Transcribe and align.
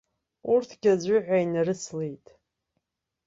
Урҭгьы 0.51 0.89
аӡәы 0.93 1.17
ҳәа 1.25 1.37
инарыцлеит. 1.43 2.25